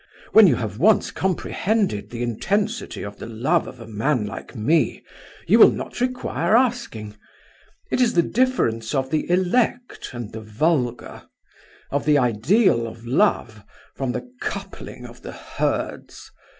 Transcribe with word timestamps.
When 0.33 0.47
you 0.47 0.55
have 0.55 0.79
once 0.79 1.11
comprehended 1.11 2.09
the 2.09 2.23
intensity 2.23 3.03
of 3.03 3.17
the 3.19 3.27
love 3.27 3.67
of 3.67 3.79
a 3.79 3.85
man 3.85 4.25
like 4.25 4.55
me, 4.55 5.03
you 5.45 5.59
will 5.59 5.69
not 5.69 6.01
require 6.01 6.55
asking. 6.57 7.17
It 7.91 8.01
is 8.01 8.15
the 8.15 8.23
difference 8.23 8.95
of 8.95 9.11
the 9.11 9.29
elect 9.29 10.09
and 10.11 10.33
the 10.33 10.41
vulgar; 10.41 11.27
of 11.91 12.05
the 12.05 12.17
ideal 12.17 12.87
of 12.87 13.05
love 13.05 13.63
from 13.93 14.11
the 14.11 14.27
coupling 14.39 15.05
of 15.05 15.21
the 15.21 15.33
herds. 15.33 16.31